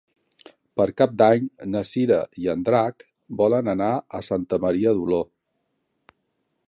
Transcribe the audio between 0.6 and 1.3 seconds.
Per Cap